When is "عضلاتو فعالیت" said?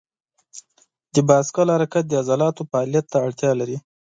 2.21-3.05